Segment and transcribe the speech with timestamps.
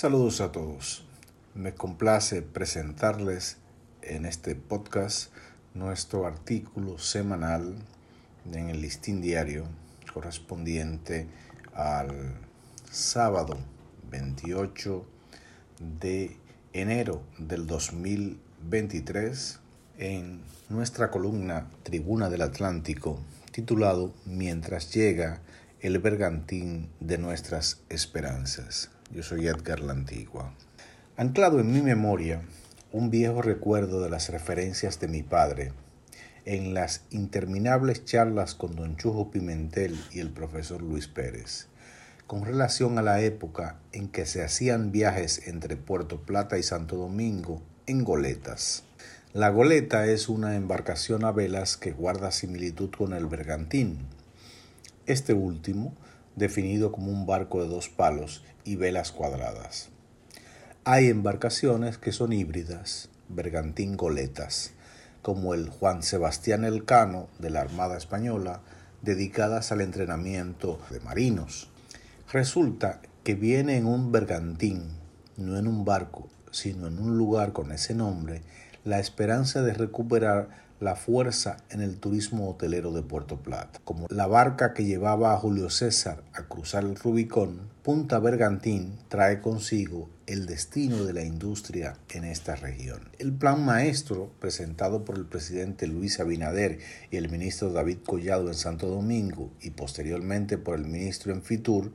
[0.00, 1.04] Saludos a todos.
[1.56, 3.56] Me complace presentarles
[4.00, 5.32] en este podcast
[5.74, 7.74] nuestro artículo semanal
[8.52, 9.64] en el listín diario
[10.14, 11.26] correspondiente
[11.74, 12.36] al
[12.92, 13.58] sábado
[14.08, 15.04] 28
[15.98, 16.36] de
[16.72, 19.58] enero del 2023
[19.98, 23.18] en nuestra columna Tribuna del Atlántico
[23.50, 25.40] titulado Mientras llega
[25.80, 28.92] el bergantín de nuestras esperanzas.
[29.10, 30.52] Yo soy Edgar La Antigua.
[31.16, 32.42] Anclado en mi memoria
[32.92, 35.72] un viejo recuerdo de las referencias de mi padre
[36.44, 41.68] en las interminables charlas con don Chujo Pimentel y el profesor Luis Pérez,
[42.26, 46.96] con relación a la época en que se hacían viajes entre Puerto Plata y Santo
[46.96, 48.84] Domingo en goletas.
[49.32, 54.00] La goleta es una embarcación a velas que guarda similitud con el bergantín.
[55.06, 55.94] Este último
[56.38, 59.90] definido como un barco de dos palos y velas cuadradas.
[60.84, 64.72] Hay embarcaciones que son híbridas, bergantín goletas,
[65.22, 68.60] como el Juan Sebastián Elcano de la Armada Española,
[69.02, 71.68] dedicadas al entrenamiento de marinos.
[72.32, 74.84] Resulta que viene en un bergantín,
[75.36, 78.42] no en un barco, sino en un lugar con ese nombre,
[78.84, 80.48] la esperanza de recuperar
[80.80, 83.80] la fuerza en el turismo hotelero de Puerto Plata.
[83.84, 89.40] Como la barca que llevaba a Julio César a cruzar el Rubicón, Punta Bergantín trae
[89.40, 93.00] consigo el destino de la industria en esta región.
[93.18, 98.54] El plan maestro, presentado por el presidente Luis Abinader y el ministro David Collado en
[98.54, 101.92] Santo Domingo y posteriormente por el ministro en Fitur,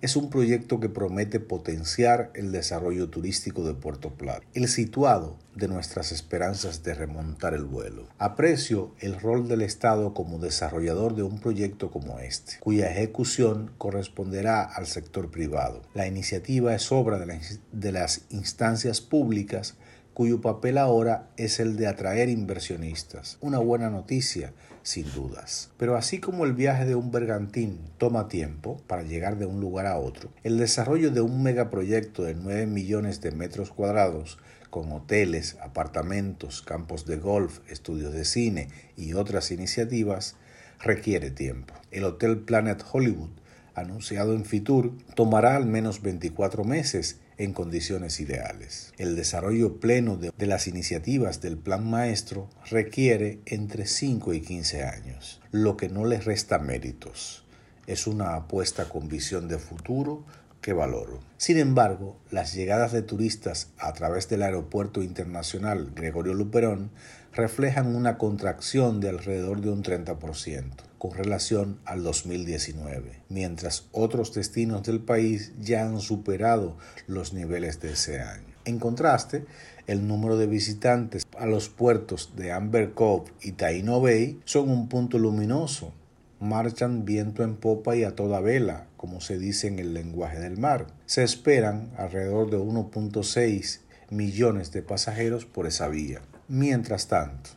[0.00, 5.68] es un proyecto que promete potenciar el desarrollo turístico de Puerto Plata, el situado de
[5.68, 8.08] nuestras esperanzas de remontar el vuelo.
[8.26, 14.64] Aprecio el rol del Estado como desarrollador de un proyecto como este, cuya ejecución corresponderá
[14.64, 15.82] al sector privado.
[15.94, 17.38] La iniciativa es obra de, la,
[17.70, 19.76] de las instancias públicas
[20.12, 23.38] cuyo papel ahora es el de atraer inversionistas.
[23.42, 25.70] Una buena noticia, sin dudas.
[25.76, 29.86] Pero así como el viaje de un bergantín toma tiempo para llegar de un lugar
[29.86, 34.38] a otro, el desarrollo de un megaproyecto de 9 millones de metros cuadrados
[34.76, 40.36] con hoteles, apartamentos, campos de golf, estudios de cine y otras iniciativas,
[40.78, 41.72] requiere tiempo.
[41.90, 43.30] El Hotel Planet Hollywood,
[43.74, 48.92] anunciado en Fitur, tomará al menos 24 meses en condiciones ideales.
[48.98, 55.40] El desarrollo pleno de, las iniciativas del Plan Maestro requiere entre 5 y 15 años,
[55.52, 57.46] lo que no les resta méritos.
[57.86, 60.26] Es una apuesta con visión de futuro
[60.60, 61.20] que valoro.
[61.36, 66.90] Sin embargo, las llegadas de turistas a través del Aeropuerto Internacional Gregorio Luperón
[67.32, 74.82] reflejan una contracción de alrededor de un 30% con relación al 2019, mientras otros destinos
[74.84, 78.54] del país ya han superado los niveles de ese año.
[78.64, 79.44] En contraste,
[79.86, 84.88] el número de visitantes a los puertos de Amber Cove y Taino Bay son un
[84.88, 85.92] punto luminoso.
[86.40, 90.58] Marchan viento en popa y a toda vela, como se dice en el lenguaje del
[90.58, 90.86] mar.
[91.06, 93.80] Se esperan alrededor de 1.6
[94.10, 96.20] millones de pasajeros por esa vía.
[96.48, 97.50] Mientras tanto,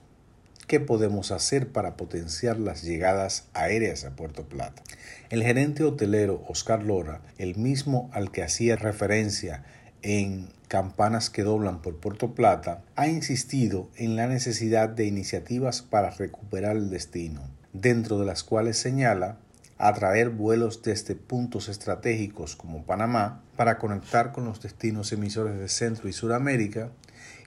[0.67, 4.81] ¿qué podemos hacer para potenciar las llegadas aéreas a Puerto Plata?
[5.29, 9.65] El gerente hotelero Oscar Lora, el mismo al que hacía referencia
[10.01, 16.11] en Campanas que doblan por Puerto Plata, ha insistido en la necesidad de iniciativas para
[16.11, 17.41] recuperar el destino,
[17.73, 19.37] dentro de las cuales señala
[19.77, 26.09] atraer vuelos desde puntos estratégicos como Panamá para conectar con los destinos emisores de Centro
[26.09, 26.91] y Suramérica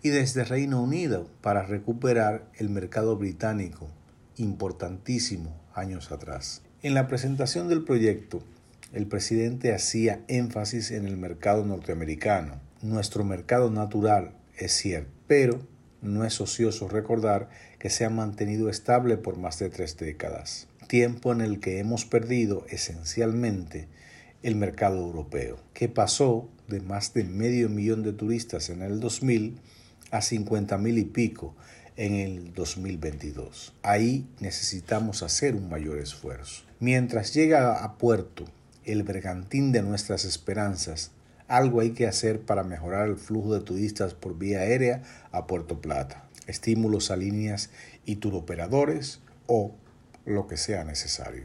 [0.03, 3.89] y desde Reino Unido para recuperar el mercado británico,
[4.37, 6.63] importantísimo años atrás.
[6.83, 8.43] En la presentación del proyecto,
[8.93, 12.61] el presidente hacía énfasis en el mercado norteamericano.
[12.83, 15.61] Nuestro mercado natural es cierto, pero
[16.03, 17.49] no es ocioso recordar
[17.79, 22.05] que se ha mantenido estable por más de tres décadas, tiempo en el que hemos
[22.05, 23.89] perdido esencialmente
[24.43, 29.59] el mercado europeo, que pasó de más de medio millón de turistas en el 2000
[30.11, 31.55] a 50 mil y pico
[31.97, 33.75] en el 2022.
[33.83, 36.65] Ahí necesitamos hacer un mayor esfuerzo.
[36.81, 38.45] Mientras llega a puerto
[38.85, 41.13] el bergantín de nuestras esperanzas,
[41.53, 45.03] algo hay que hacer para mejorar el flujo de turistas por vía aérea
[45.33, 46.25] a Puerto Plata.
[46.47, 47.69] Estímulos a líneas
[48.07, 49.75] y turoperadores o
[50.25, 51.41] lo que sea necesario.